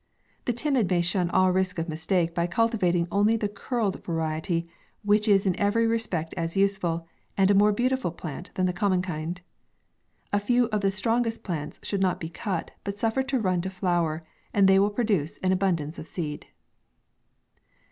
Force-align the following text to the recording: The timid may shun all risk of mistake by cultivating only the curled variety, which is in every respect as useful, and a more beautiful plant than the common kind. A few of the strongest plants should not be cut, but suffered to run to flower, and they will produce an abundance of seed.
The 0.45 0.53
timid 0.53 0.89
may 0.89 1.01
shun 1.03 1.29
all 1.29 1.51
risk 1.51 1.77
of 1.77 1.87
mistake 1.87 2.33
by 2.33 2.47
cultivating 2.47 3.07
only 3.11 3.37
the 3.37 3.47
curled 3.47 4.03
variety, 4.03 4.67
which 5.03 5.27
is 5.27 5.45
in 5.45 5.55
every 5.59 5.85
respect 5.85 6.33
as 6.35 6.57
useful, 6.57 7.07
and 7.37 7.51
a 7.51 7.53
more 7.53 7.71
beautiful 7.71 8.09
plant 8.09 8.49
than 8.55 8.65
the 8.65 8.73
common 8.73 9.03
kind. 9.03 9.39
A 10.33 10.39
few 10.39 10.65
of 10.69 10.81
the 10.81 10.89
strongest 10.89 11.43
plants 11.43 11.79
should 11.83 12.01
not 12.01 12.19
be 12.19 12.29
cut, 12.29 12.71
but 12.83 12.97
suffered 12.97 13.27
to 13.27 13.39
run 13.39 13.61
to 13.61 13.69
flower, 13.69 14.23
and 14.55 14.67
they 14.67 14.79
will 14.79 14.89
produce 14.89 15.37
an 15.43 15.51
abundance 15.51 15.99
of 15.99 16.07
seed. 16.07 16.47